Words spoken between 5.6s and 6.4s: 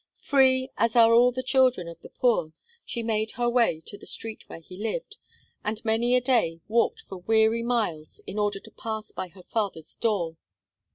and many a